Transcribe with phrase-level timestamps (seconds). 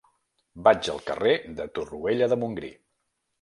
[0.67, 2.73] Vaig al carrer de Torroella de Montgrí.